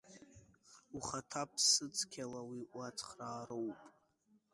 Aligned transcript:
Ухаҭа 0.97 1.43
ԥсыцқьала 1.51 2.41
уи 2.51 2.61
уацхраароуп. 2.75 3.79